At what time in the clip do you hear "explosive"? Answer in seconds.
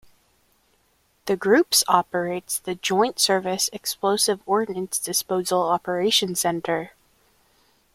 3.71-4.39